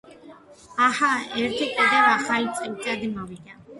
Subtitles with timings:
[0.85, 1.09] აჰა
[1.41, 3.59] ერთი კიდევ ახალი წელიწადი მოვიდა.